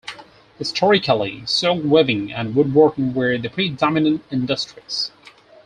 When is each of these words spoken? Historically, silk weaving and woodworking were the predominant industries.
Historically, 0.57 1.45
silk 1.45 1.83
weaving 1.83 2.33
and 2.33 2.55
woodworking 2.55 3.13
were 3.13 3.37
the 3.37 3.49
predominant 3.51 4.23
industries. 4.31 5.11